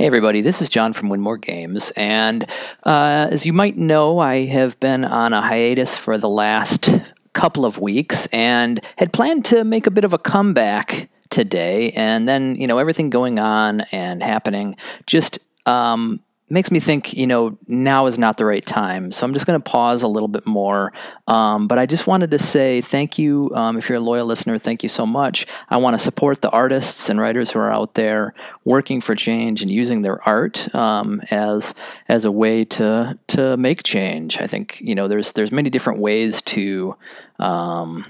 [0.00, 1.92] Hey, everybody, this is Jon from Winmore Games.
[1.94, 2.44] And
[2.84, 6.88] uh, as you might know, I have been on a hiatus for the last
[7.34, 11.90] couple of weeks and had planned to make a bit of a comeback today.
[11.90, 16.20] And then, you know, everything going on and happening just um,
[16.50, 19.12] makes me think, you know, now is not the right time.
[19.12, 20.92] So I'm just going to pause a little bit more.
[21.28, 23.50] Um, but I just wanted to say thank you.
[23.54, 25.46] Um, if you're a loyal listener, thank you so much.
[25.68, 29.62] I want to support the artists and writers who are out there working for change
[29.62, 31.72] and using their art um, as
[32.08, 34.38] as a way to to make change.
[34.38, 36.96] I think you know there's there's many different ways to
[37.38, 38.04] um,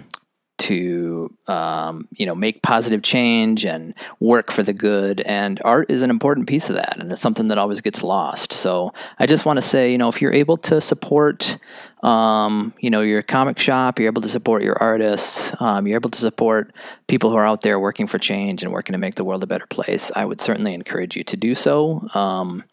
[0.61, 5.21] to um, you know make positive change and work for the good.
[5.23, 8.53] And art is an important piece of that and it's something that always gets lost.
[8.53, 11.57] So i just want to say you know if you're able to support
[12.03, 16.11] um, you know your comic shop you're able to support your artists um, you're able
[16.11, 16.73] to support
[17.07, 19.47] people who are out there working for change and working to make the world a
[19.47, 22.07] better place i would certainly encourage you to do so.
[22.15, 22.65] Um,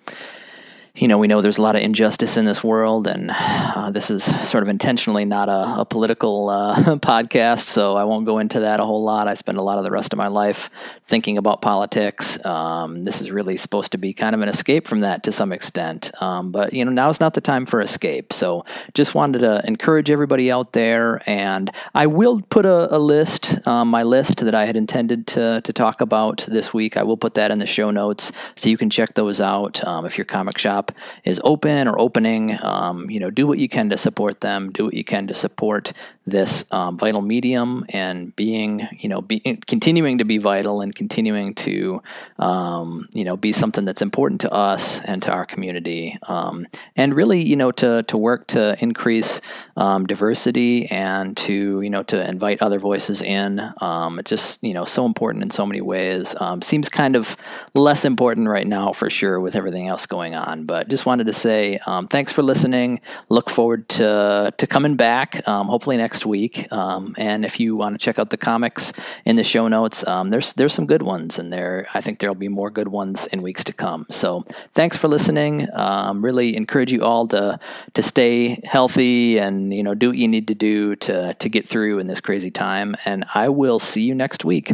[0.98, 4.10] you know, we know there's a lot of injustice in this world, and uh, this
[4.10, 8.62] is sort of intentionally not a, a political uh, podcast, so I won't go into
[8.62, 9.28] that a whole lot.
[9.28, 10.72] I spend a lot of the rest of my life
[11.06, 12.44] thinking about politics.
[12.44, 15.52] Um, this is really supposed to be kind of an escape from that to some
[15.52, 18.34] extent, um, but you know, now is not the time for escape.
[18.34, 23.68] So, just wanted to encourage everybody out there, and I will put a, a list,
[23.68, 26.98] um, my list that I had intended to to talk about this week.
[26.98, 30.04] I will put that in the show notes, so you can check those out um,
[30.04, 30.87] if your comic shop
[31.24, 34.72] is open or opening, um, you know, do what you can to support them.
[34.72, 35.94] Do what you can to support
[36.26, 41.56] this um, vital medium and being, you know, be, continuing to be vital and continuing
[41.56, 42.02] to,
[42.38, 46.20] um, you know, be something that's important to us and to our community.
[46.24, 49.42] Um, and really, you know, to to work to increase
[49.78, 53.62] um, diversity and to, you know, to invite other voices in.
[53.80, 56.36] Um, it's just, you know, so important in so many ways.
[56.62, 57.38] seems kind of
[57.74, 61.26] less important right now for sure with everything else going on, but but just wanted
[61.26, 63.02] to say um, thanks for listening.
[63.30, 66.72] Look forward to to coming back, um, hopefully next week.
[66.72, 68.94] Um, and if you want to check out the comics
[69.26, 72.36] in the show notes, um, there's there's some good ones, and there I think there'll
[72.36, 74.06] be more good ones in weeks to come.
[74.12, 74.46] So
[74.76, 75.68] thanks for listening.
[75.74, 77.60] Um, really encourage you all to
[77.96, 81.68] to stay healthy and you know do what you need to do to to get
[81.68, 82.96] through in this crazy time.
[83.04, 84.74] And I will see you next week.